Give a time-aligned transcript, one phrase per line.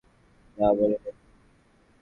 [0.57, 1.15] না, মনে নেই।